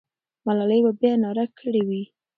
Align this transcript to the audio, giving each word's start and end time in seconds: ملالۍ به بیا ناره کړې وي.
ملالۍ 0.45 0.79
به 0.85 0.91
بیا 0.99 1.13
ناره 1.23 1.45
کړې 1.59 1.81
وي. 1.87 2.03